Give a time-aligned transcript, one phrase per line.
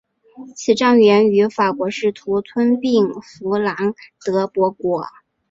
[0.55, 3.93] 此战源于法国试图吞并弗兰
[4.25, 5.05] 德伯国。